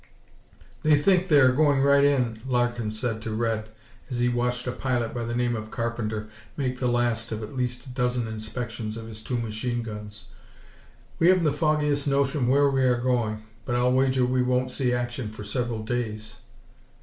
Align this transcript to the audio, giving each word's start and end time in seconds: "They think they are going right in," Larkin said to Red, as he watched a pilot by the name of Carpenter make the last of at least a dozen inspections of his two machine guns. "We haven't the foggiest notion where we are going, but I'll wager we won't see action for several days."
"They 0.81 0.95
think 0.95 1.27
they 1.27 1.39
are 1.39 1.51
going 1.51 1.81
right 1.83 2.03
in," 2.03 2.41
Larkin 2.47 2.89
said 2.89 3.21
to 3.21 3.29
Red, 3.29 3.69
as 4.09 4.17
he 4.17 4.29
watched 4.29 4.65
a 4.65 4.71
pilot 4.71 5.13
by 5.13 5.25
the 5.25 5.35
name 5.35 5.55
of 5.55 5.69
Carpenter 5.69 6.27
make 6.57 6.79
the 6.79 6.87
last 6.87 7.31
of 7.31 7.43
at 7.43 7.55
least 7.55 7.85
a 7.85 7.89
dozen 7.89 8.27
inspections 8.27 8.97
of 8.97 9.05
his 9.05 9.23
two 9.23 9.37
machine 9.37 9.83
guns. 9.83 10.23
"We 11.19 11.27
haven't 11.27 11.43
the 11.43 11.53
foggiest 11.53 12.07
notion 12.07 12.47
where 12.47 12.71
we 12.71 12.81
are 12.81 12.99
going, 12.99 13.43
but 13.63 13.75
I'll 13.75 13.93
wager 13.93 14.25
we 14.25 14.41
won't 14.41 14.71
see 14.71 14.91
action 14.91 15.29
for 15.31 15.43
several 15.43 15.83
days." 15.83 16.37